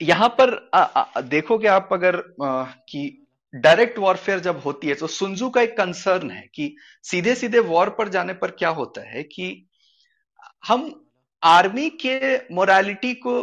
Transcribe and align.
यहाँ 0.00 0.28
पर 0.40 1.22
देखोगे 1.24 1.68
आप 1.68 1.88
अगर 1.92 2.22
कि 2.40 3.22
डायरेक्ट 3.54 3.98
वॉरफेयर 3.98 4.40
जब 4.40 4.60
होती 4.64 4.88
है 4.88 4.94
तो 4.94 5.06
सुंजू 5.06 5.48
का 5.50 5.60
एक 5.62 5.76
कंसर्न 5.76 6.30
है 6.30 6.46
कि 6.54 6.74
सीधे 7.04 7.34
सीधे 7.34 7.58
वॉर 7.58 7.90
पर 7.90 8.08
जाने 8.08 8.32
पर 8.32 8.50
क्या 8.50 8.68
होता 8.68 9.08
है 9.10 9.22
कि 9.22 9.66
हम 10.68 10.90
आर्मी 11.42 11.88
के 12.04 12.36
मोरालिटी 12.54 13.14
को 13.14 13.40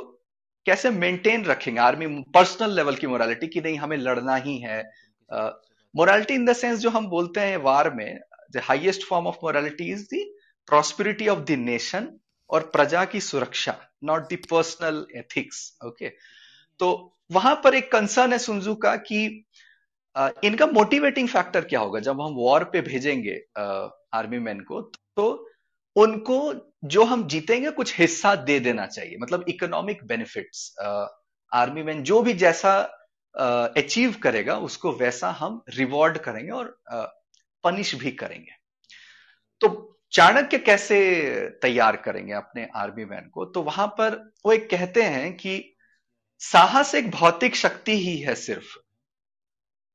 कैसे 0.66 0.90
मेंटेन 0.90 1.44
रखेंगे? 1.46 1.80
आर्मी 1.80 2.08
पर्सनल 2.34 2.76
लेवल 2.76 2.96
की 2.96 3.08
मोरालिटी 3.08 3.48
कि 3.48 3.62
नहीं, 3.62 3.78
हमें 3.78 3.98
लड़ना 3.98 4.36
ही 4.36 4.58
है। 4.60 4.82
मोरालिटी 5.96 6.34
इन 6.34 6.46
द 6.46 6.54
सेंस 6.54 6.80
जो 6.80 6.90
हम 6.90 7.08
बोलते 7.08 7.40
हैं 7.40 7.58
वार 7.58 7.94
में 7.94 8.20
the 8.56 8.62
highest 8.64 9.08
form 9.08 9.28
of 9.28 9.36
morality 9.44 9.92
is 9.92 10.06
the 10.14 10.24
prosperity 10.68 11.28
of 11.28 11.40
the 11.40 11.58
nation 11.60 12.08
और 12.50 12.70
प्रजा 12.74 13.04
की 13.06 13.20
सुरक्षा 13.22 13.76
not 14.04 14.34
the 14.34 14.38
personal 14.50 15.06
ethics 15.16 15.78
okay 15.86 16.12
तो 16.80 17.12
वहाँ 17.32 17.56
पर 17.64 17.76
एक 17.76 17.92
कंसर्न 17.92 18.32
है 18.34 18.38
सुनजू 18.40 18.76
का 18.76 18.96
कि 18.96 19.26
इनका 20.44 20.66
मोटिवेटिंग 20.68 21.28
फैक्टर 21.28 21.66
क्या 21.66 21.80
होगा? 21.80 22.00
जब 22.00 22.22
हम 22.22 22.34
वॉर 22.36 22.64
पे 22.64 22.82
भेजेंगे 22.82 23.36
आर्मी 24.14 24.40
मैन 24.40 24.60
को 24.62 24.82
तो 24.82 25.50
उनको 25.96 26.54
जो 26.84 27.04
हम 27.04 27.28
जीतेंगे, 27.28 27.72
कुछ 27.72 28.00
हिस्सा 28.00 28.36
दे 28.38 28.60
देना 28.60 28.86
चाहिए। 28.88 29.18
मतलब 29.18 29.46
इकोनॉमिक 29.48 30.04
बेनिफिट्स 30.04 30.76
आर्मी 31.52 31.84
मैन 31.84 32.04
जो 32.04 32.22
भी 32.22 32.34
जैसा 32.36 32.80
अचीव 33.78 34.16
करेगा, 34.24 34.58
उसको 34.60 34.92
वैसा 34.92 35.30
हम 35.32 35.62
रिवॉर्ड 35.70 36.18
करेंगे 36.18 36.52
और 36.52 36.78
पनिश 37.64 37.96
भी 37.96 38.12
करेंगे। 38.14 38.52
तो 39.62 39.98
चाणक्य 40.14 40.58
कैसे 40.60 40.98
तैयार 41.62 41.96
करेंगे 41.96 42.34
अपने 42.34 42.68
आर्मी 42.76 43.06
मैन 43.06 43.30
को? 43.30 43.46
तो 43.46 43.62
वहाँ 43.62 43.88
पर 43.88 44.16
वो 44.46 44.52
एक 44.54 44.70
कहते 44.70 45.04
हैं 45.04 45.34
कि 45.38 45.73
साहस 46.40 46.96
एक 46.96 47.12
भौतिक 47.12 47.56
शक्ति 47.56 47.98
ही 47.98 48.18
है 48.18 48.36
सिर्फ़। 48.36 48.78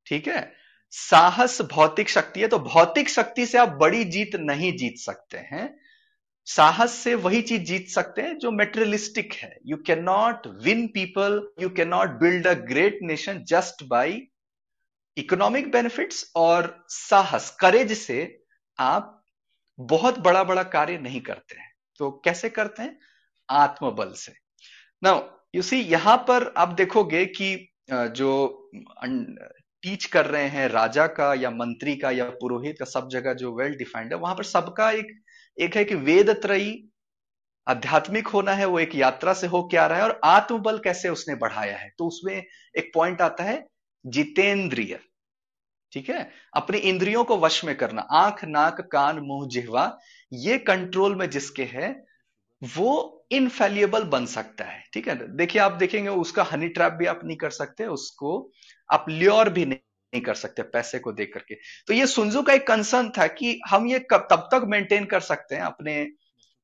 ठीक 0.07 0.27
है? 0.27 0.53
साहस 0.91 1.61
भौतिक 1.61 2.09
शक्ति 2.09 2.41
है 2.41 2.47
तो 2.47 2.59
भौतिक 2.59 3.09
शक्ति 3.09 3.45
से 3.45 3.57
आप 3.57 3.69
बड़ी 3.69 4.03
जीत 4.05 4.35
नहीं 4.35 4.77
जीत 4.77 4.97
सकते 4.97 5.37
हैं। 5.37 5.79
साहस 6.45 6.91
से 6.91 7.15
वही 7.15 7.41
चीज़ 7.41 7.61
जीत 7.61 7.87
सकते 7.89 8.21
हैं 8.21 8.37
जो 8.37 8.51
मेटेरियलिस्टिक 8.51 9.33
है। 9.33 9.57
You 9.65 9.77
can 9.77 10.03
not 10.03 10.47
win 10.47 10.87
people 10.87 11.49
you 11.61 11.69
can 11.69 11.87
not 11.87 12.09
build 12.09 12.47
a 12.47 12.53
great 12.53 12.99
nation 13.01 13.43
just 13.43 13.83
by 13.83 14.27
economic 15.17 15.71
benefits 15.71 16.31
और 16.35 16.85
साहस 16.89 17.49
करेज 17.59 17.97
से 17.97 18.43
आप 18.79 19.23
बहुत 19.79 20.19
बड़ा 20.19 20.43
बड़ा 20.43 20.63
कार्य 20.63 20.97
नहीं 20.97 21.21
करते 21.21 21.55
हैं। 21.55 21.73
तो 21.97 22.11
कैसे 22.25 22.49
करते 22.49 22.83
हैं? 22.83 22.99
आत्मबल 23.49 24.11
से। 24.13 24.33
ना 25.03 25.35
यू 25.53 25.61
सी 25.61 25.77
यहाँ 25.81 26.15
पर 26.27 26.53
आप 26.57 26.73
देखोगे 26.73 27.25
कि 27.25 27.55
जो 27.91 28.31
टीच 29.83 30.05
कर 30.05 30.25
रहे 30.25 30.47
हैं, 30.47 30.67
राजा 30.69 31.05
का 31.07 31.33
या 31.33 31.49
मंत्री 31.51 31.95
का 31.95 32.11
या 32.11 32.25
पुरोहित 32.41 32.75
का 32.79 32.85
सब 32.85 33.07
जगह 33.09 33.33
जो 33.33 33.55
वेल 33.55 33.75
डिफाइंड 33.77 34.13
है, 34.13 34.19
वहाँ 34.19 34.35
पर 34.35 34.43
सबका 34.43 34.89
एक 34.91 35.07
एक 35.57 35.75
है 35.75 35.83
कि 35.85 35.95
वेद 35.95 36.29
त्रयी 36.41 36.89
आध्यात्मिक 37.67 38.27
होना 38.27 38.53
है, 38.53 38.65
वो 38.65 38.79
एक 38.79 38.95
यात्रा 38.95 39.33
से 39.33 39.47
हो 39.47 39.61
क्या 39.63 39.85
रहा 39.87 39.97
है 39.97 40.03
और 40.03 40.19
आत्मबल 40.23 40.77
कैसे 40.77 41.09
उसने 41.09 41.35
बढ़ाया 41.35 41.77
है। 41.77 41.89
तो 41.97 42.07
उसमें 42.07 42.33
एक 42.33 42.91
पॉइंट 42.93 43.21
आता 43.21 43.43
है, 43.43 43.65
जितेंद्रिय। 44.05 44.99
ठीक 45.93 46.09
है? 46.09 46.29
अपनी 46.53 46.77
इंद्रियों 46.77 47.23
को 47.23 47.37
वश 47.37 47.63
में 47.65 47.75
करना, 47.77 48.01
आँख, 48.01 48.43
नाक, 48.45 48.81
कान, 48.91 49.19
मुँह, 49.19 49.47
जिहवा, 49.47 49.97
ये 50.31 50.57
कंट्रोल 50.57 51.15
में 51.15 51.29
जिसके 51.29 51.63
है 51.63 52.08
वो 52.61 53.27
इनफेलिएबल 53.31 54.03
बन 54.03 54.25
सकता 54.25 54.65
है, 54.65 54.83
ठीक 54.93 55.07
है? 55.07 55.15
देखिए, 55.37 55.61
आप 55.61 55.71
देखेंगे, 55.71 56.09
उसका 56.09 56.43
हनी 56.43 56.67
ट्रैप 56.67 56.93
भी 56.93 57.05
आप 57.05 57.21
नहीं 57.23 57.37
कर 57.37 57.49
सकते, 57.49 57.85
उसको 57.85 58.51
आप 58.89 59.05
ल्योर 59.09 59.49
भी 59.49 59.65
नहीं 59.65 59.79
नहीं 60.13 60.21
कर 60.21 60.35
सकते 60.35 60.61
पैसे 60.63 60.99
को 60.99 61.11
देख 61.11 61.31
करके। 61.33 61.55
तो 61.87 61.93
ये 61.93 62.05
सुंजू 62.07 62.41
का 62.41 62.53
एक 62.53 62.65
कंसर्न 62.67 63.09
था 63.17 63.27
कि 63.27 63.59
हम 63.67 63.87
ये 63.87 63.99
कब, 64.11 64.27
तब 64.31 64.47
तक 64.53 64.63
मेंटेन 64.67 65.05
कर 65.05 65.19
सकते 65.19 65.55
हैं 65.55 65.61
अपने 65.61 65.93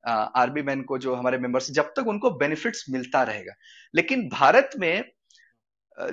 आर्मी 0.04 0.62
मैन 0.62 0.82
को, 0.82 0.98
जो 0.98 1.16
हमारे 1.16 1.38
मेंबर्स 1.38 1.70
जब 1.72 1.94
तक 1.98 2.08
उनको 2.08 2.32
बेनिफिट्स 2.32 2.86
मिलता 2.90 3.22
रहेगा। 3.24 3.54
लेकिन 3.96 4.28
भारत 4.30 4.72
में 4.80 5.12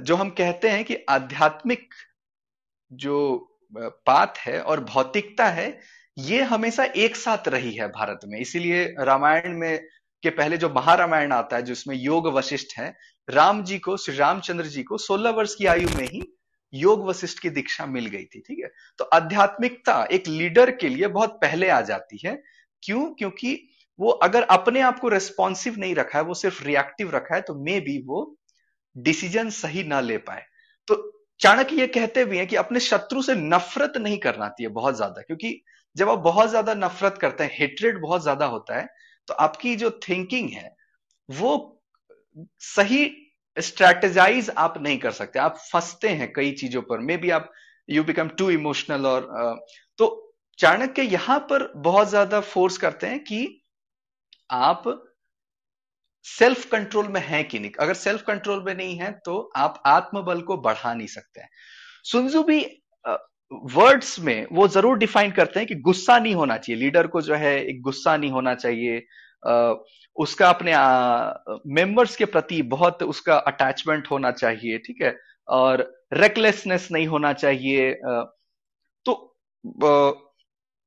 जो 0.01 0.17
हम 0.17 0.31
कहते 0.31 0.69
हैं 0.69 0.85
कि 0.85 0.97
आध्यात्मिक 1.09 1.95
जो 2.93 3.17
पात 4.07 4.39
है 4.39 4.61
और 4.61 4.85
भौतिकता 4.85 5.47
है 5.49 5.69
ये 6.17 6.43
हमेशा 6.43 6.85
एक 6.85 7.17
साथ 7.17 7.49
रही 7.49 7.73
है 7.75 7.89
भारत 7.89 8.21
में। 8.25 8.39
इसीलिए 8.41 8.85
रामायण 8.99 9.57
में 9.59 9.79
के 10.25 10.31
पहले 10.31 10.57
जो 10.57 10.69
महारामायण 10.69 11.33
आता 11.33 11.57
है, 11.57 11.63
जिसमें 11.63 11.95
योग 11.97 12.27
वशिष्ठ 12.29 12.79
है, 12.79 12.95
राम 13.29 13.63
जी 13.65 13.79
को, 13.79 13.97
श्री 13.97 14.17
रामचंद्र 14.17 14.67
जी 14.67 14.83
को 14.83 14.99
16 14.99 15.31
वर्ष 15.31 15.55
की 15.55 15.67
आयु 15.67 15.89
में 15.89 16.07
ही 16.07 16.23
योग 16.73 17.07
वशिष्ठ 17.07 17.39
की 17.39 17.51
दीक्षा 17.51 17.87
मिल 17.87 18.07
गई 18.07 18.25
थी, 18.25 18.41
ठीक 18.41 18.59
है? 18.59 18.71
तो 18.99 19.05
आध्यात्मिकता 19.05 20.05
एक 20.13 20.29
लीडर 20.29 20.71
के 20.71 20.89
लिए 20.89 21.07
बहुत 21.09 21.39
पहले 21.43 21.69
आ 21.69 21.81
जाती 21.81 22.21
है। 22.25 22.37
क्यों? 22.83 23.05
क्योंकि 23.15 23.59
वो 23.99 24.11
अगर 24.21 24.43
अपने 24.51 24.81
आप 24.81 24.99
को 24.99 25.09
रेस्पॉन्सिव 25.09 25.75
नहीं 25.79 25.95
रखा 25.95 26.19
है, 26.19 26.25
वो 26.25 26.35
सिर्फ़ 26.35 26.65
रिएक्टिव 26.65 27.11
रखा 27.11 27.35
है 27.35 27.41
तो 27.41 27.55
मे 27.65 27.79
बी 27.81 27.99
वो 28.07 28.37
डिसीज़न 28.97 29.51
सही 29.51 29.83
ना 29.85 30.01
ले 30.01 30.17
पाए। 30.21 30.43
तो 30.89 30.97
चाणक्य 31.41 31.77
ये 31.77 31.87
कहते 31.89 32.25
भी 32.25 32.39
हैं 32.39 32.47
कि 32.47 32.57
अपने 32.57 32.81
शत्रु 32.81 33.23
से 33.23 33.35
नफरत 33.37 33.97
नहीं 33.97 34.19
करना 34.19 34.49
चाहिए 34.49 34.69
बहुत 34.71 34.97
ज़्यादा, 34.97 35.23
क्योंकि 35.23 35.63
जब 35.97 36.09
आप 36.11 36.19
बहुत 36.21 36.51
ज़्यादा 36.51 36.75
नफरत 36.77 37.19
करते 37.21 37.45
हैं 37.45 37.51
हेट्रेड 37.55 38.01
बहुत 38.01 38.23
ज़्यादा 38.23 38.47
होता 38.49 38.79
है 38.79 38.89
तो 39.29 39.35
आपकी 39.37 39.75
जो 39.77 39.91
थिंकिंग 40.03 40.49
है, 40.51 40.75
वो 41.29 41.83
सही 42.61 43.11
स्ट्रेटेजाइज 43.57 44.51
आप 44.59 44.79
नहीं 44.79 44.99
कर 44.99 45.11
सकते। 45.13 45.39
आप 45.39 45.57
फंसते 45.63 46.09
हैं 46.11 46.33
कई 46.33 46.53
चीज़ों 46.55 46.83
पर। 46.83 46.99
मे 47.01 47.17
बी 47.17 47.31
आप 47.31 47.51
यू 47.89 48.05
बिकम 48.05 48.29
टू 48.31 48.51
इमोशनल 48.51 49.07
और 49.07 49.65
तो 49.99 50.09
चाणक्य 50.59 51.03
यहाँ 51.05 51.39
पर 51.51 51.73
बहुत 51.79 52.09
ज़्यादा 52.09 52.41
फोर्स 52.43 52.79
करते 52.79 53.07
हैं 53.07 53.23
कि 53.25 53.47
आप 54.51 54.83
सेल्फ 56.27 56.65
कंट्रोल 56.71 57.09
में 57.09 57.21
है 57.23 57.43
कि 57.45 57.59
नहीं। 57.59 57.71
अगर 57.81 57.95
सेल्फ 57.97 58.23
कंट्रोल 58.23 58.63
में 58.65 58.75
नहीं 58.75 58.97
है 58.97 59.11
तो 59.25 59.39
आप 59.57 59.83
आत्मबल 59.87 60.41
को 60.43 60.57
बढ़ा 60.59 60.95
नहीं 60.95 61.07
सकते 61.09 61.41
हैं। 61.41 61.49
सुनजू 62.05 62.43
भी 62.43 62.61
वर्ड्स 63.75 64.19
में 64.21 64.47
वो 64.53 64.67
ज़रूर 64.69 64.99
डिफाइन 64.99 65.31
करते 65.31 65.61
हैं 65.61 65.67
कि 65.69 65.75
गुस्सा 65.83 66.19
नहीं 66.19 66.35
होना 66.35 66.57
चाहिए। 66.57 66.81
लीडर 66.83 67.07
को 67.07 67.21
जो 67.23 67.35
है, 67.35 67.59
एक 67.65 67.81
गुस्सा 67.83 68.17
नहीं 68.17 68.31
होना 68.31 68.55
चाहिए। 68.55 69.03
उसका 70.17 70.49
अपने 70.49 70.73
मेंबर्स 71.75 72.17
के 72.17 72.25
प्रति 72.27 72.61
बहुत 72.71 73.03
उसका 73.03 73.37
अटैचमेंट 73.37 74.11
होना 74.11 74.31
चाहिए, 74.31 74.79
ठीक 74.79 75.03
है? 75.03 75.17
और 75.49 75.83
रेकलेसनेस 76.15 76.89
नहीं 76.93 77.07
होना 77.07 77.33
चाहिए। 77.33 77.93
तो 79.07 79.13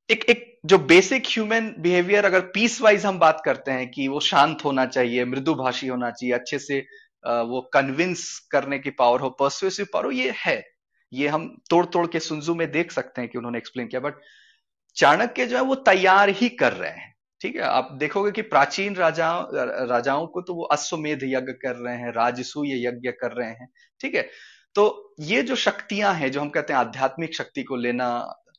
एक 0.09 0.25
एक 0.29 0.53
जो 0.65 0.77
बेसिक 0.79 1.23
ह्यूमन 1.27 1.73
बिहेवियर 1.79 2.25
अगर 2.25 2.41
पीस 2.53 2.81
वाइज 2.81 3.05
हम 3.05 3.19
बात 3.19 3.41
करते 3.45 3.71
हैं 3.71 3.89
कि 3.91 4.07
वो 4.07 4.19
शांत 4.19 4.63
होना 4.65 4.85
चाहिए, 4.87 5.25
मृदुभाषी 5.25 5.87
होना 5.87 6.11
चाहिए, 6.11 6.33
अच्छे 6.35 6.59
से 6.59 6.79
वो 7.23 7.61
कन्विंस 7.73 8.27
करने 8.51 8.79
की 8.79 8.89
पावर 8.91 9.19
हो 9.19 9.29
पर्सुएसिव 9.39 9.85
पावर 9.93 10.05
हो, 10.05 10.11
ये 10.11 10.33
है। 10.37 10.75
ये 11.15 11.27
हम 11.27 11.47
तोड़ 11.69 11.85
तोड़ 11.85 12.05
के 12.07 12.19
सुनजू 12.19 12.55
में 12.55 12.71
देख 12.71 12.91
सकते 12.91 13.21
हैं 13.21 13.29
कि 13.29 13.37
उन्होंने 13.37 13.57
एक्सप्लेन 13.57 13.87
किया 13.87 14.01
बट 14.01 14.21
चाणक्य 14.97 15.45
जो 15.45 15.57
है 15.57 15.63
वो 15.63 15.75
तैयार 15.83 16.29
ही 16.31 16.49
कर 16.51 16.73
रहे 16.73 16.91
हैं। 16.91 17.13
ठीक 17.41 17.55
है, 17.55 17.61
आप 17.61 17.89
देखोगे 17.93 18.31
कि 18.31 18.41
प्राचीन 18.43 18.95
राजाओं 18.95 19.87
राजाओं 19.87 20.27
को 20.27 20.41
तो 20.41 20.53
वो 20.53 20.63
अश्वमेध 20.71 21.23
यज्ञ 21.23 21.51
कर 21.61 21.75
रहे 21.75 21.95
हैं, 21.97 22.11
राजसूय 22.13 22.85
यज्ञ 22.85 23.11
कर 23.11 23.31
रहे 23.31 23.49
हैं। 23.49 23.67
ठीक 24.01 24.15
है 24.15 24.29
तो 24.75 25.13
ये 25.21 25.41
जो 25.43 25.55
शक्तियाँ 25.55 26.13
हैं, 26.13 26.31
जो 26.31 26.41
हम 26.41 26.49
कहते 26.49 26.73
हैं 26.73 26.79
आध्यात्मिक 26.79 27.35
शक्ति 27.35 27.63
को 27.63 27.75
लेना, 27.75 28.07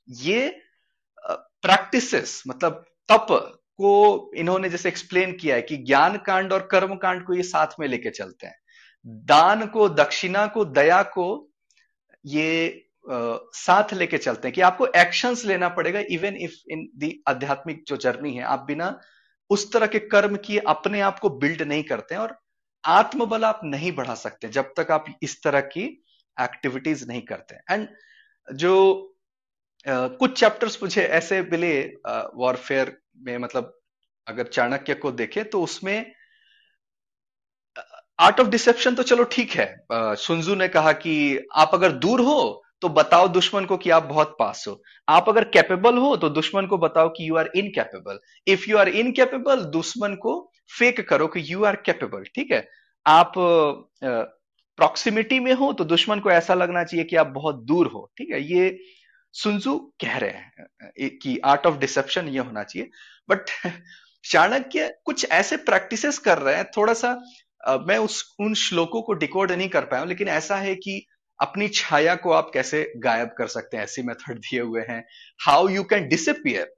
ये 0.08 0.48
प्रैक्टिसेस 1.24 2.42
मतलब 2.48 2.84
तप 3.08 3.26
को 3.78 4.30
इन्होंने 4.36 4.68
जैसे 4.68 4.88
एक्सप्लेन 4.88 5.32
किया 5.32 5.56
है 5.56 5.62
कि 5.62 5.76
ज्ञान 5.78 6.16
कांड 6.26 6.52
और 6.52 6.66
कर्म 6.70 6.94
कांड 6.96 7.24
को 7.24 7.34
ये 7.34 7.42
साथ 7.42 7.80
में 7.80 7.86
लेके 7.88 8.10
चलते 8.10 8.46
हैं। 8.46 8.56
दान 9.26 9.66
को, 9.66 9.88
दक्षिणा 9.91 10.47
को, 10.47 10.64
दया 10.64 11.02
को 11.02 11.26
ये 12.26 12.82
आ, 13.10 13.36
साथ 13.54 13.92
लेके 13.94 14.18
चलते 14.18 14.48
हैं 14.48 14.54
कि 14.54 14.60
आपको 14.60 14.86
एक्शंस 14.96 15.44
लेना 15.44 15.68
पड़ेगा 15.68 16.00
इवन 16.10 16.36
इफ़ 16.36 16.54
इन 16.70 16.88
दी 16.98 17.10
आध्यात्मिक 17.28 17.84
जो 17.88 17.96
जर्नी 17.96 18.34
है 18.34 18.42
आप 18.44 18.64
बिना 18.66 18.88
उस 19.50 19.72
तरह 19.72 19.86
के 19.86 19.98
कर्म 20.08 20.36
किए 20.36 20.58
अपने 20.68 21.00
आप 21.00 21.18
को 21.18 21.28
बिल्ड 21.38 21.62
नहीं 21.62 21.82
करते 21.82 22.16
और 22.16 22.36
आत्मबल 22.84 23.44
आप 23.44 23.60
नहीं 23.64 23.92
बढ़ा 23.92 24.14
सकते 24.14 24.48
जब 24.48 24.72
तक 24.76 24.90
आप 24.90 25.04
इस 25.22 25.42
तरह 25.42 25.60
की 25.74 25.84
एक्टिविटीज़ 26.36 27.06
नहीं 27.08 27.22
करते 27.22 27.58
एंड 27.70 27.88
जो 28.48 28.74
कुछ 29.86 30.38
चैप्टर्स 30.40 30.82
मुझे 30.82 31.02
ऐसे 31.02 31.40
मिले 31.42 31.72
वॉरफेयर 32.34 32.96
में 33.18 33.36
मतलब 33.38 33.72
अगर 34.26 34.46
चाणक्य 34.48 34.94
को 34.94 35.12
देखे 35.12 35.44
तो 35.44 35.62
उसमें 35.62 36.12
आर्ट 38.18 38.41
ऑफ़ 38.41 38.48
डिसेप्शन 38.48 38.95
तो 38.95 39.03
चलो 39.03 39.24
ठीक 39.33 39.51
है। 39.53 39.66
सुनजू 39.92 40.54
ने 40.54 40.68
कहा 40.68 40.92
कि 40.95 41.15
आप 41.57 41.71
अगर 41.74 41.92
दूर 42.04 42.21
हो 42.21 42.63
तो 42.83 42.89
बताओ 42.89 43.28
दुश्मन 43.28 43.65
को 43.65 43.77
कि 43.77 43.91
आप 43.91 44.03
बहुत 44.04 44.34
पास 44.39 44.65
हो। 44.68 44.80
आप 45.09 45.28
अगर 45.28 45.45
कैपेबल 45.51 45.97
हो 45.98 46.16
तो 46.16 46.28
दुश्मन 46.30 46.66
को 46.66 46.78
बताओ 46.78 47.09
कि 47.09 47.28
you 47.28 47.36
are 47.36 47.51
incapable 47.57 48.18
if 48.47 48.65
you 48.71 48.77
are 48.78 48.89
incapable 48.91 49.65
दुश्मन 49.72 50.15
को 50.22 50.34
फेक 50.71 51.01
करो 51.09 51.27
कि 51.27 51.42
यू 51.53 51.65
आर 51.65 51.77
कैपेबल 51.86 52.24
ठीक 52.34 52.51
है? 52.53 52.66
आप 53.07 53.33
प्रॉक्सिमिटी 54.78 55.39
में 55.41 55.53
हो 55.54 55.72
तो 55.72 55.84
दुश्मन 55.84 56.21
को 56.21 56.30
ऐसा 56.30 56.54
लगना 56.54 56.84
चाहिए 56.84 57.04
कि 57.04 57.16
आप 57.16 57.27
बहुत 57.28 57.62
दूर 57.65 57.86
हो, 57.86 58.10
ठीक 58.19 58.30
है? 58.30 58.42
ये 58.42 58.78
सुनजू 59.34 59.77
कह 60.01 60.16
रहे 60.19 60.30
हैं, 60.30 61.10
कि 61.19 61.39
आर्ट 61.45 61.66
ऑफ़ 61.66 61.78
डिसेप्शन 61.78 62.28
ये 62.28 62.39
होना 62.39 62.62
चाहिए। 62.65 62.91
बट 63.28 63.51
चाणक्य 64.24 64.89
कुछ 65.04 65.27
ऐसे 65.33 65.57
प्रैक्टिसेस 65.59 66.19
कर 66.19 66.39
रहे 66.39 66.54
हैं, 66.57 66.65
थोड़ा 66.77 66.92
सा 66.95 67.19
मैं 67.66 67.98
उस, 67.98 68.36
उन 68.41 68.54
श्लोकों 68.57 69.03
को 69.03 69.13
डिकोड 69.15 69.53
नहीं 69.53 69.68
कर 69.68 69.84
पाया 69.84 70.04
लेकिन 70.04 70.28
ऐसा 70.30 70.57
है 70.59 70.74
कि 70.77 71.04
अपनी 71.41 71.68
छाया 71.71 72.15
को 72.16 72.30
आप 72.33 72.51
कैसे 72.54 72.83
गायब 72.98 73.30
कर 73.39 73.47
सकते 73.48 73.77
हैं, 73.77 73.84
ऐसी 73.84 74.03
मेथड 74.03 74.39
दिए 74.41 74.60
हुए 74.60 74.83
हैं। 74.89 75.04
How 75.41 75.68
you 75.68 75.83
can 75.84 76.09
disappear 76.09 76.72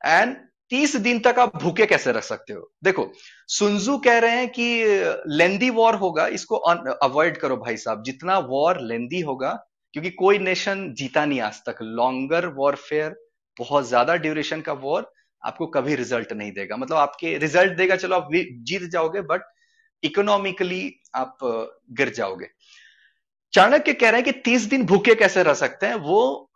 and 0.00 0.36
तीस 0.70 0.94
दिन 0.98 1.18
तक 1.20 1.38
आप 1.38 1.56
भूखे 1.56 1.86
कैसे 1.86 2.12
रख 2.12 2.22
सकते 2.24 2.52
हो? 2.52 2.70
देखो, 2.84 3.10
सुनजू 3.48 3.96
कह 3.98 4.18
रहे 4.18 4.36
हैं 4.36 4.48
कि 4.50 5.24
लेंदी 5.28 5.70
वॉर 5.72 5.94
होगा, 5.96 6.26
इसको 6.28 6.56
अवॉइड 6.56 7.36
करो 7.36 7.56
भाई 7.56 7.76
साहब। 7.76 8.02
जितना 8.02 8.38
वॉर 8.48 8.80
लेंदी 8.82 9.20
होगा, 9.20 9.52
क्योंकि 9.94 10.10
कोई 10.12 10.38
नेशन 10.40 10.92
जीता 10.94 11.24
नहीं 11.24 11.40
आज 11.40 11.60
तक। 11.66 11.82
लॉन्गर 11.82 12.46
वॉरफेयर 12.56 13.14
बहुत 13.56 13.88
ज़्यादा 13.88 14.16
ड्यूरेशन 14.16 14.60
का 14.60 14.72
वॉर 14.74 15.10
आपको 15.42 15.66
कभी 15.68 15.94
रिज़ल्ट 15.94 16.32
नहीं 16.32 16.52
देगा। 16.52 16.76
मतलब 16.76 16.96
आपके 16.98 17.36
रिज़ल्ट 17.38 17.76
देगा, 17.76 17.96
चलो 17.96 18.16
आप 18.16 18.28
जीत 18.32 18.90
जाओगे 18.92 19.20
बट 19.24 19.42
इकोनॉमिकली 20.02 20.82
आप 21.14 21.38
गिर 21.92 22.08
जाओगे। 22.10 22.46
चाणक्य 23.52 23.92
कह 23.92 24.10
रहे 24.10 24.20
हैं 24.20 24.24
कि 24.24 24.40
तीस 24.40 24.62
दिन 24.62 24.84
भूखे 24.86 25.14
कैसे 25.14 25.42
रह 25.42 25.54
सकते 25.54 25.86
हैं? 25.86 25.94
वो 25.94 26.50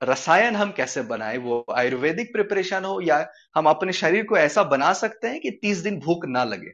रसायन 0.00 0.56
हम 0.56 0.72
कैसे 0.72 1.02
बनाए? 1.02 1.36
वो 1.36 1.64
आयुर्वेदिक 1.74 2.32
प्रिपरेशन 2.32 2.84
हो 2.84 3.00
या 3.00 3.26
हम 3.56 3.66
अपने 3.66 3.92
शरीर 3.92 4.24
को 4.24 4.36
ऐसा 4.36 4.62
बना 4.64 4.92
सकते 4.92 5.28
हैं 5.28 5.40
कि 5.40 5.50
तीस 5.62 5.78
दिन 5.78 5.98
भूख 6.00 6.26
ना 6.26 6.44
लगे? 6.44 6.72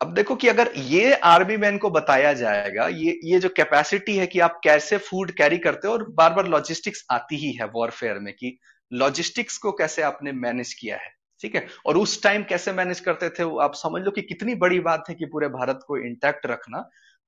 अब 0.00 0.14
देखो 0.14 0.34
कि 0.36 0.48
अगर 0.48 0.70
ये 0.76 1.12
आर्मी 1.24 1.56
मैन 1.56 1.78
को 1.78 1.90
बताया 1.90 2.32
जाएगा, 2.32 2.86
ये 2.88 3.18
ये 3.24 3.38
जो 3.40 3.48
कैपेसिटी 3.48 4.16
है 4.16 4.26
कि 4.26 4.40
आप 4.40 4.60
कैसे 4.64 4.98
फ़ूड 4.98 5.30
कैरी 5.32 5.58
करते 5.58 5.88
हो 5.88 5.92
और 5.94 6.08
बार 6.10 6.32
बार 6.34 6.48
लॉजिस्टिक्स 6.48 7.04
आती 7.10 7.36
ही 7.36 7.52
है 7.52 7.66
वॉरफेयर 7.66 8.18
में 8.18 8.32
कि 8.34 8.56
लॉजिस्टिक्स 8.92 9.58
को 9.58 9.72
कैसे 9.72 10.02
आपने 10.02 10.32
मैनेज 10.32 10.74
किया 10.74 10.96
है। 10.96 11.13
ठीक 11.44 11.54
है? 11.54 11.66
और 11.86 11.96
उस 11.98 12.22
टाइम 12.22 12.42
कैसे 12.44 12.72
मैनेज 12.72 13.00
करते 13.00 13.28
थे 13.30 13.44
वो? 13.44 13.58
आप 13.60 13.74
समझ 13.76 14.02
लो 14.02 14.10
कि 14.10 14.22
कितनी 14.24 14.54
बड़ी 14.56 14.78
बात 14.82 15.04
है 15.08 15.14
कि 15.14 15.26
पूरे 15.26 15.48
भारत 15.50 15.80
को 15.88 15.96
इंटैक्ट 15.98 16.46
रखना। 16.46 16.78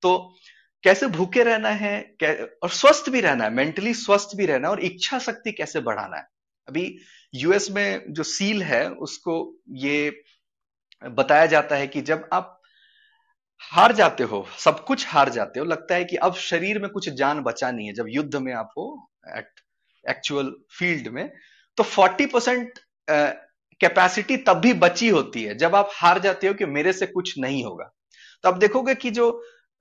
तो 0.03 0.19
कैसे 0.85 1.07
भूखे 1.09 1.43
रहना 1.43 1.69
है 1.71 1.99
और 2.63 2.71
स्वस्थ 2.73 3.11
भी 3.11 3.21
रहना 3.21 3.45
है 3.45 3.55
मेंटली 3.55 3.93
स्वस्थ 3.97 4.37
भी 4.37 4.47
रहना 4.47 4.69
है, 4.69 4.73
और 4.73 4.81
इच्छा 4.83 5.19
शक्ति 5.19 5.53
कैसे 5.53 5.81
बढ़ाना 5.81 6.17
है। 6.17 6.27
अभी 6.69 6.99
यूएस 7.35 7.71
में 7.71 8.13
जो 8.13 8.23
सील 8.23 8.63
है, 8.63 8.89
उसको 8.89 9.35
ये 9.77 10.23
बताया 11.03 11.47
जाता 11.47 11.77
है 11.77 11.87
कि 11.87 12.01
जब 12.03 12.29
आप 12.33 12.53
हार 13.63 13.93
जाते 13.93 14.25
हो, 14.25 14.47
सब 14.59 14.85
कुछ 14.85 15.07
हार 15.09 15.29
जाते 15.31 15.61
हो, 15.61 15.67
लगता 15.67 15.95
है 15.95 16.05
कि 16.05 16.17
अब 16.19 16.35
शरीर 16.37 16.79
में 16.79 16.89
कुछ 16.91 17.09
जान 17.11 17.43
बचा 17.43 17.71
नहीं 17.71 17.87
है। 17.87 17.95
जब 17.95 18.07
युद्ध 18.09 18.37
में 18.37 18.53
आप 18.55 18.73
हो 18.79 19.11
एक्चुअल 20.05 20.55
फ़ील्ड 20.79 21.09
में 21.09 21.29
तो 21.79 21.83
40 21.85 22.27
परसेंट 22.27 22.79
कैपेसिटी 23.81 24.37
तब 24.39 24.57
भी 24.57 24.73
बची 24.75 25.09
होती 25.09 25.43
है 25.43 25.55
जब 25.59 25.75
आप 25.75 25.91
हार 25.95 26.19
जाते 26.19 26.49
हो 26.49 26.55
कि 26.55 26.67
मेरे 26.67 26.93
से 26.93 27.07
कुछ 27.07 27.39
नहीं 27.39 27.65
होगा। 27.65 27.91
तो 28.45 28.49
आप 28.49 28.59
देखोगे 28.59 28.95
कि 28.95 29.11
जो 29.11 29.31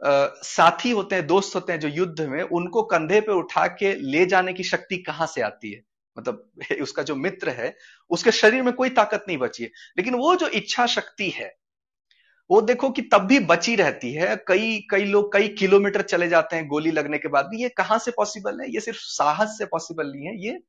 आ, 0.01 0.27
साथी 0.43 0.91
होते 0.91 1.15
हैं 1.15 1.25
दोस्त 1.27 1.55
होते 1.55 1.73
हैं 1.73 1.79
जो 1.79 1.87
युद्ध 1.87 2.21
में 2.21 2.41
उनको 2.43 2.83
कंधे 2.83 3.19
पे 3.21 3.31
उठा 3.31 3.65
के 3.67 3.93
ले 4.11 4.25
जाने 4.25 4.53
की 4.53 4.63
शक्ति 4.63 4.97
कहाँ 4.97 5.27
से 5.27 5.41
आती 5.41 5.71
है? 5.73 5.81
मतलब 6.17 6.51
उसका 6.81 7.03
जो 7.03 7.15
मित्र 7.15 7.49
है 7.51 7.73
उसके 8.11 8.31
शरीर 8.31 8.63
में 8.63 8.73
कोई 8.73 8.89
ताकत 8.91 9.25
नहीं 9.27 9.37
बची 9.37 9.63
है। 9.63 9.69
लेकिन 9.97 10.15
वो 10.15 10.35
जो 10.35 10.47
इच्छा 10.49 10.85
शक्ति 10.87 11.29
है 11.29 11.53
वो 12.49 12.61
देखो 12.61 12.89
कि 12.89 13.01
तब 13.13 13.21
भी 13.21 13.39
बची 13.45 13.75
रहती 13.75 14.11
है। 14.13 14.35
कई 14.47 14.87
कई 14.91 15.05
लोग 15.05 15.31
कई 15.33 15.47
किलोमीटर 15.59 16.01
चले 16.03 16.27
जाते 16.29 16.55
हैं 16.55 16.67
गोली 16.67 16.91
लगने 16.91 17.17
के 17.17 17.27
बाद 17.27 17.45
भी 17.45 17.61
ये 17.63 17.69
कहाँ 17.69 17.99
से 17.99 18.11
पॉसिबल 18.11 18.61
है? 18.61 18.71
ये 18.73 18.79
सिर्फ़ 18.79 18.99
साहस 19.01 19.57
से 19.57 19.65
पॉसिबल 19.65 20.11
नहीं 20.11 20.27
है 20.27 20.37
ये 20.45 20.59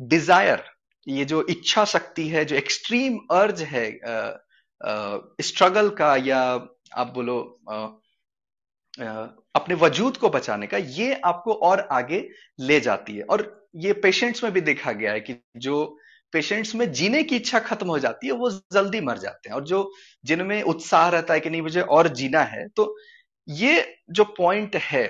डिज़ायर 0.00 0.64
ये 1.06 1.24
जो 1.24 1.46
इच्छा 1.50 1.84
शक्ति 1.84 2.28
है 2.28 2.44
जो 2.44 2.56
एक्सट्रीम 2.56 3.18
अर्ज़ 3.30 3.62
है 3.64 3.90
स्ट्रगल 5.42 5.88
का 5.90 6.14
या 6.16 6.40
आप 6.96 7.12
बोलो 7.14 7.36
आ, 7.70 7.74
आ, 7.74 9.26
अपने 9.54 9.74
वजूद 9.74 10.16
को 10.16 10.28
बचाने 10.30 10.66
का 10.66 10.78
ये 10.78 11.14
आपको 11.24 11.54
और 11.64 11.80
आगे 11.92 12.28
ले 12.60 12.80
जाती 12.80 13.16
है। 13.16 13.22
और 13.22 13.42
ये 13.76 13.92
पेशेंट्स 13.92 14.44
में 14.44 14.52
भी 14.52 14.60
देखा 14.60 14.92
गया 14.92 15.12
है 15.12 15.20
कि 15.20 15.36
जो 15.56 15.84
पेशेंट्स 16.32 16.74
में 16.74 16.90
जीने 16.92 17.22
की 17.22 17.36
इच्छा 17.36 17.58
खत्म 17.60 17.88
हो 17.88 17.98
जाती 17.98 18.26
है 18.26 18.32
वो 18.32 18.50
जल्दी 18.72 19.00
मर 19.00 19.18
जाते 19.18 19.48
हैं। 19.48 19.56
और 19.56 19.64
जो 19.64 19.90
जिनमें 20.24 20.62
उत्साह 20.62 21.08
रहता 21.08 21.34
है 21.34 21.40
कि 21.40 21.50
नहीं 21.50 21.62
मुझे 21.62 21.80
और 21.80 22.08
जीना 22.14 22.42
है 22.44 22.66
तो 22.68 22.96
ये 23.48 23.84
जो 24.10 24.24
पॉइंट 24.38 24.76
है 24.76 25.08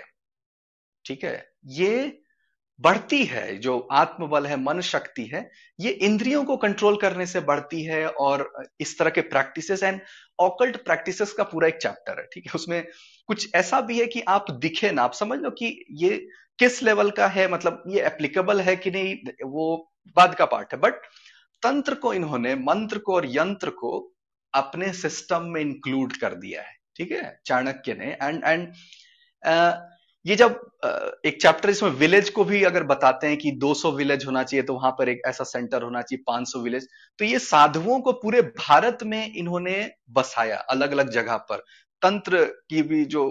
ठीक 1.04 1.24
है 1.24 1.36
ये 1.66 2.22
बढ़ती 2.80 3.24
है, 3.24 3.56
जो 3.58 3.78
आत्मबल 3.92 4.46
है, 4.46 4.56
मन 4.56 4.80
शक्ति 4.80 5.24
है, 5.24 5.50
ये 5.80 5.90
इंद्रियों 5.90 6.44
को 6.44 6.56
कंट्रोल 6.56 6.96
करने 6.96 7.26
से 7.26 7.40
बढ़ती 7.40 7.82
है 7.84 8.06
और 8.08 8.68
इस 8.80 8.98
तरह 8.98 9.10
के 9.10 9.20
प्रैक्टिसेस 9.20 9.82
एंड 9.82 10.00
ऑकल्ट 10.38 10.76
प्रैक्टिसेस 10.76 11.32
का 11.32 11.44
पूरा 11.44 11.68
एक 11.68 11.76
चैप्टर 11.76 12.20
है, 12.20 12.26
ठीक 12.32 12.46
है? 12.46 12.52
उसमें 12.54 12.86
कुछ 13.28 13.54
ऐसा 13.54 13.80
भी 13.80 13.98
है 14.00 14.06
कि 14.06 14.20
आप 14.20 14.50
दिखे 14.50 14.90
ना, 14.90 15.02
आप 15.02 15.12
समझ 15.12 15.38
लो 15.38 15.50
कि 15.50 15.84
ये 15.90 16.26
किस 16.58 16.82
लेवल 16.82 17.10
का 17.10 17.26
है 17.26 17.48
मतलब 17.48 17.82
ये 17.88 18.02
एप्लीकेबल 18.06 18.60
है 18.60 18.76
कि 18.76 18.90
नहीं, 18.90 19.16
वो 19.44 19.92
बाद 20.16 20.34
का 20.34 20.44
पार्ट 20.46 20.74
है। 20.74 20.80
बट 20.80 20.94
तंत्र 21.62 21.94
को 21.94 22.12
इन्होंने, 22.14 22.54
मंत्र 22.54 22.98
को 22.98 23.14
और 23.14 23.26
यंत्र 23.26 23.70
को 23.70 23.98
अपने 24.54 24.92
सिस्टम 24.92 25.42
में 25.42 25.60
इंक्लूड 25.60 26.16
कर 26.16 26.34
दिया 26.34 26.62
है, 26.62 26.76
ठीक 26.96 27.12
है? 27.12 27.40
चाणक्य 27.46 27.94
ने 27.94 28.16
एंड 28.22 28.44
एंड 28.44 28.72
ये 30.26 30.36
जब 30.36 30.60
एक 31.26 31.40
चैप्टर 31.42 31.70
इसमें 31.70 31.90
विलेज 31.92 32.28
को 32.30 32.44
भी 32.44 32.62
अगर 32.64 32.82
बताते 32.84 33.26
हैं 33.26 33.36
कि 33.36 33.50
200 33.62 33.92
विलेज 33.94 34.24
होना 34.26 34.42
चाहिए 34.42 34.62
तो 34.62 34.74
वहाँ 34.74 34.90
पर 34.98 35.08
एक 35.08 35.20
ऐसा 35.26 35.44
सेंटर 35.44 35.82
होना 35.82 36.02
चाहिए 36.02 36.22
500 36.28 36.62
विलेज 36.62 36.88
तो 37.18 37.24
ये 37.24 37.38
साधुओं 37.40 37.98
को 38.00 38.12
पूरे 38.14 38.42
भारत 38.42 39.02
में 39.04 39.32
इन्होंने 39.32 39.90
बसाया 40.10 40.56
अलग 40.56 40.92
अलग 40.92 41.10
जगह 41.10 41.36
पर। 41.50 41.64
तंत्र 42.02 42.44
की 42.70 42.82
भी 42.82 43.04
जो 43.06 43.24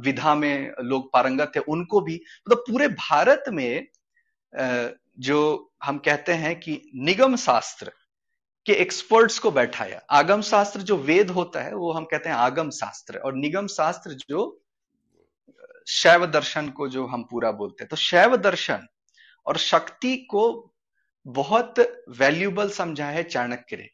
विधा 0.00 0.34
में 0.34 0.72
लोग 0.82 1.12
पारंगत 1.12 1.52
थे, 1.56 1.60
उनको 1.60 2.00
भी 2.00 2.14
मतलब 2.14 2.56
तो 2.56 2.72
पूरे 2.72 2.88
भारत 2.88 3.44
में 3.52 3.86
जो 5.18 5.72
हम 5.84 5.98
कहते 5.98 6.32
हैं 6.34 6.58
कि 6.60 6.80
निगम 6.96 7.36
शास्त्र 7.38 7.92
के 8.66 8.72
एक्सपर्ट्स 8.74 9.38
को 9.38 9.50
बैठाया। 9.50 10.00
आगम 10.12 10.40
शास्त्र 10.42 10.80
जो 10.82 10.96
वेद 10.98 11.30
होता 11.30 11.62
है, 11.62 11.74
वो 11.74 11.92
हम 11.92 12.04
कहते 12.04 12.28
हैं 12.28 12.36
आगम 12.36 12.70
शास्त्र, 12.72 13.18
और 13.18 13.34
निगम 13.36 13.66
शास्त्र 13.68 14.16
जो 14.28 14.62
शैव 15.86 16.26
दर्शन 16.26 16.68
को 16.68 16.88
जो 16.88 17.06
हम 17.06 17.22
पूरा 17.22 17.50
बोलते 17.52 17.84
हैं 17.84 17.88
तो 17.88 17.96
शैव 17.96 18.36
दर्शन 18.36 18.86
और 19.46 19.56
शक्ति 19.58 20.16
को 20.30 20.72
बहुत 21.26 21.78
वैल्यूबल 22.18 22.68
समझा 22.70 23.06
है 23.06 23.22
चाणक्य 23.22 23.76
ने। 23.76 23.88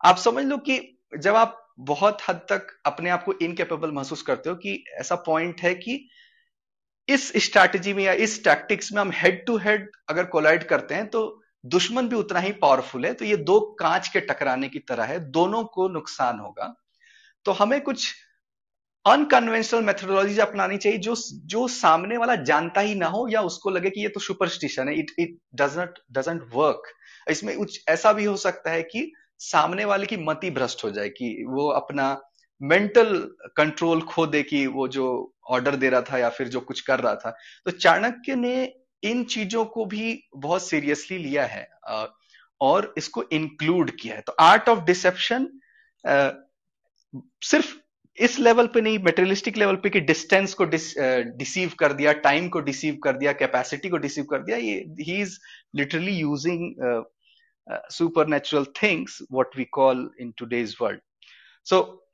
आप 0.00 0.16
समझ 0.16 0.44
लो 0.44 0.56
कि 0.58 0.80
जब 1.18 1.36
आप 1.36 1.64
बहुत 1.80 2.18
हद 2.28 2.36
तक 2.50 2.66
अपने 2.86 3.10
आप 3.10 3.24
को 3.24 3.32
इनकेपेबल 3.42 3.90
महसूस 3.92 4.22
करते 4.22 4.50
हो 4.50 4.56
कि 4.56 4.84
ऐसा 5.00 5.14
पॉइंट 5.26 5.60
है 5.60 5.74
कि 5.74 6.08
इस 7.08 7.32
स्ट्रैटेजी 7.36 7.92
में 7.94 8.02
या 8.04 8.12
इस 8.12 8.42
टैक्टिक्स 8.44 8.92
में 8.92 9.00
हम 9.00 9.10
हेड 9.14 9.44
टू 9.46 9.56
हेड 9.56 9.90
अगर 10.08 10.24
कोलाइड 10.26 10.64
करते 10.64 10.94
हैं 10.94 11.06
तो 11.06 11.20
दुश्मन 11.64 12.08
भी 12.08 12.16
उतना 12.16 12.40
ही 12.40 12.52
पावरफुल 12.52 13.06
है। 13.06 13.12
तो 13.14 13.24
ये 13.24 13.36
दो 13.36 13.60
कांच 13.80 14.08
के 14.08 14.20
टकराने 14.20 14.68
की 14.68 14.78
तरह 14.78 15.04
है, 15.04 15.18
दोनों 15.30 15.64
को 15.64 15.88
नुकसान 15.88 16.38
होगा। 16.40 16.74
तो 17.46 17.52
हमें 17.52 17.80
कुछ 17.80 18.14
अनकन्वेंशनल 19.04 19.82
मेथोडोलॉजी 19.84 20.38
अपनानी 20.40 20.76
चाहिए, 20.78 20.98
जो 20.98 21.14
जो 21.46 21.66
सामने 21.70 22.16
वाला 22.16 22.34
जानता 22.44 22.80
ही 22.80 22.94
ना 22.94 23.06
हो 23.08 23.26
या 23.28 23.40
उसको 23.42 23.70
लगे 23.70 23.90
कि 23.90 24.00
ये 24.02 24.08
तो 24.08 24.20
सुपरस्टिशन 24.20 24.88
है 24.88 24.98
it 24.98 25.10
it 25.18 25.36
doesn't 25.54 25.98
doesn't 26.12 26.42
work 26.54 26.92
इसमें 27.26 27.56
कुछ 27.58 27.82
ऐसा 27.88 28.12
भी 28.12 28.24
हो 28.24 28.36
सकता 28.38 28.70
है 28.70 28.82
कि 28.84 29.10
सामने 29.40 29.84
वाले 29.84 30.06
की 30.06 30.16
मति 30.18 30.50
भ्रष्ट 30.50 30.84
हो 30.84 30.90
जाए, 30.90 31.08
कि 31.08 31.44
वो 31.48 31.68
अपना 31.72 32.20
मेंटल 32.60 33.16
कंट्रोल 33.56 34.00
खो 34.02 34.26
दे 34.26 34.42
कि 34.42 34.66
वो 34.68 34.86
जो 34.88 35.06
ऑर्डर 35.50 35.76
दे 35.76 35.88
रहा 35.88 36.00
था 36.02 36.18
या 36.18 36.28
फिर 36.30 36.48
जो 36.48 36.60
कुछ 36.62 36.80
कर 36.80 37.00
रहा 37.00 37.14
था। 37.16 37.30
तो 37.66 37.70
चाणक्य 37.72 38.34
ने 38.36 38.54
इन 39.02 39.24
चीज़ों 39.26 39.64
को 39.66 39.84
भी 39.86 40.20
बहुत 40.36 40.62
सीरियसली 40.62 41.18
लिया 41.18 41.44
है 41.46 41.66
और 42.60 42.92
इसको 42.98 43.24
इंक्लूड 43.32 43.90
किया 44.00 44.14
है। 44.14 44.20
तो 44.20 44.32
आर्ट 44.40 44.68
ऑफ़ 44.68 44.84
डिसेप्शन 44.84 45.48
सिर्फ़ 47.44 47.74
इस 48.20 48.38
लेवल 48.38 48.66
पे 48.66 48.80
नहीं 48.80 48.98
मेटेरियलिस्टिक 48.98 49.56
लेवल 49.56 49.76
पे 49.76 49.90
कि 49.90 50.00
डिस्टेंस 50.00 50.54
को 50.54 50.64
डिसीव 50.64 51.72
कर 51.78 51.92
दिया 51.92 52.12
टाइम 52.12 52.48
को 52.48 52.60
डिसीव 52.60 52.96
कर 53.04 53.16
दिया 53.16 53.32
कैपेसिटी 53.32 53.88
को 53.88 53.96
डिसीव 53.96 54.24
कर 54.24 54.42
दिया, 54.42 54.56
ये 54.56 54.84
ही 55.00 55.20
is 55.22 55.38
literally 55.74 56.12
using 56.12 57.04
supernatural 58.26 58.64
things 58.82 59.18
what 59.32 59.56
we 59.56 59.64
call 59.64 60.10
in 60.20 60.32
today's 60.38 60.76
world 60.82 61.00
so 61.64 62.07